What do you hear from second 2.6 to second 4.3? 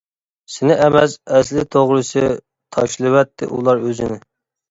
تاشلىۋەتتى ئۇلار ئۆزىنى.